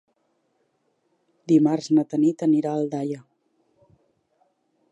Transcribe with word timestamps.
Dimarts 1.51 1.89
na 1.97 2.05
Tanit 2.13 2.43
anirà 2.47 2.71
a 2.71 2.79
Aldaia. 2.81 3.21